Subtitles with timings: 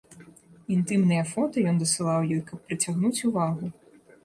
[0.75, 3.73] Інтымныя фота ён дасылаў ёй, каб прыцягнуць увагу.